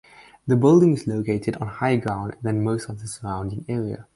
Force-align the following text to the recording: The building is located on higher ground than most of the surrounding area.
The 0.47 0.55
building 0.55 0.93
is 0.97 1.05
located 1.05 1.57
on 1.57 1.67
higher 1.67 1.97
ground 1.97 2.35
than 2.41 2.63
most 2.63 2.89
of 2.89 3.01
the 3.01 3.07
surrounding 3.07 3.65
area. 3.69 4.07